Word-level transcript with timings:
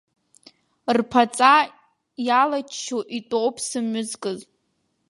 Рԥаҵа 0.97 1.55
иалаччо 2.27 2.99
итәоуп 3.17 3.55
сымҩа 3.67 4.03
зкыз. 4.09 4.39